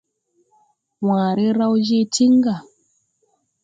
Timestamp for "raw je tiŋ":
1.57-2.33